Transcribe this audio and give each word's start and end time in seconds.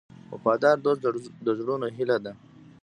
وفادار 0.33 0.77
دوست 0.85 1.01
د 1.45 1.47
زړونو 1.59 1.87
هیله 1.97 2.17
ده. 2.25 2.33